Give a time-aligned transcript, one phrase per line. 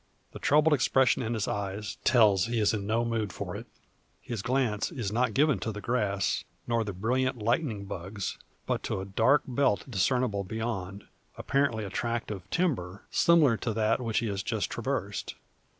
[0.31, 3.67] The troubled expression in his eyes, tells he is in no mood for it.
[4.19, 8.99] His glance is not given to the grass, nor the brilliant "lightning bugs," but to
[8.99, 11.03] a dark belt discernible beyond,
[11.37, 15.35] apparently a tract of timber, similar to that he has just traversed.